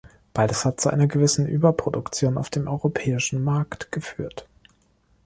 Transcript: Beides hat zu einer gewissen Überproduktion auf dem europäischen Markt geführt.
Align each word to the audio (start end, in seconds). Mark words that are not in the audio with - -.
Beides 0.33 0.65
hat 0.65 0.81
zu 0.81 0.89
einer 0.89 1.05
gewissen 1.05 1.47
Überproduktion 1.47 2.39
auf 2.39 2.49
dem 2.49 2.67
europäischen 2.67 3.43
Markt 3.43 3.91
geführt. 3.91 4.47